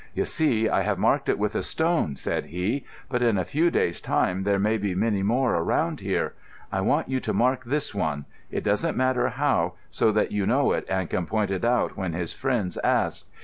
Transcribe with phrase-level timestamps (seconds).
[0.15, 2.85] "You see, I have marked it with a stone," said he.
[3.07, 6.33] "But in a few days' time there may be many around here.
[6.71, 10.87] I want you to mark this one—it doesn't matter how, so that you know it
[10.89, 13.27] and can point it out when his friends ask.